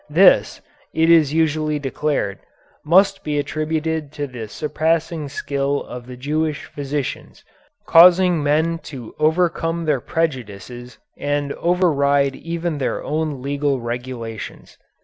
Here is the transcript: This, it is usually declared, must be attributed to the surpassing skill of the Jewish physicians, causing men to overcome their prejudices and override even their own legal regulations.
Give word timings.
This, 0.09 0.61
it 0.95 1.11
is 1.11 1.31
usually 1.31 1.77
declared, 1.77 2.39
must 2.83 3.23
be 3.23 3.37
attributed 3.37 4.11
to 4.13 4.25
the 4.25 4.47
surpassing 4.47 5.29
skill 5.29 5.83
of 5.83 6.07
the 6.07 6.17
Jewish 6.17 6.65
physicians, 6.65 7.43
causing 7.85 8.41
men 8.41 8.79
to 8.79 9.13
overcome 9.19 9.85
their 9.85 10.01
prejudices 10.01 10.97
and 11.19 11.53
override 11.53 12.35
even 12.35 12.79
their 12.79 13.03
own 13.03 13.43
legal 13.43 13.79
regulations. 13.79 14.75